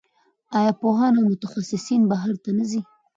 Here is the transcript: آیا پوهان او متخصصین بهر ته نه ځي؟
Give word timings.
آیا 0.57 0.73
پوهان 0.81 1.13
او 1.17 1.25
متخصصین 1.31 2.01
بهر 2.11 2.31
ته 2.43 2.49
نه 2.57 2.65
ځي؟ 2.69 2.81